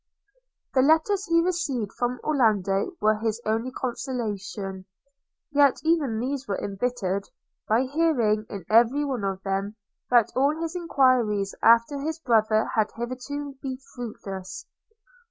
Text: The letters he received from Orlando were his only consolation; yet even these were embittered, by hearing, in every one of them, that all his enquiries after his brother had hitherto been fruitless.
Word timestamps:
The 0.73 0.81
letters 0.81 1.25
he 1.27 1.43
received 1.45 1.91
from 1.93 2.19
Orlando 2.23 2.93
were 3.01 3.19
his 3.19 3.39
only 3.45 3.69
consolation; 3.69 4.85
yet 5.51 5.79
even 5.83 6.17
these 6.19 6.47
were 6.47 6.57
embittered, 6.57 7.25
by 7.67 7.83
hearing, 7.83 8.47
in 8.49 8.65
every 8.67 9.05
one 9.05 9.23
of 9.23 9.43
them, 9.43 9.75
that 10.09 10.31
all 10.35 10.59
his 10.59 10.75
enquiries 10.75 11.53
after 11.61 11.99
his 12.01 12.17
brother 12.17 12.65
had 12.73 12.89
hitherto 12.95 13.59
been 13.61 13.77
fruitless. 13.93 14.65